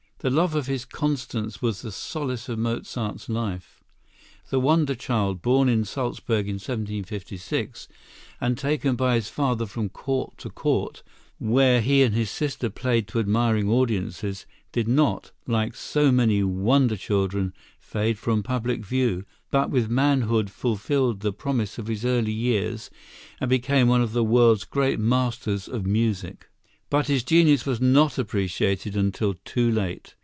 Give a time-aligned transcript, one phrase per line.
[0.23, 3.83] The love of his Constance was the solace of Mozart's life.
[4.51, 7.87] The wonder child, born in Salzburg in 1756,
[8.39, 11.01] and taken by his father from court to court,
[11.39, 16.95] where he and his sister played to admiring audiences, did not, like so many wonder
[16.97, 22.91] children, fade from public view, but with manhood fulfilled the promise of his early years
[23.39, 26.47] and became one of the world's great masters of music.
[26.91, 30.15] But his genius was not appreciated until too late.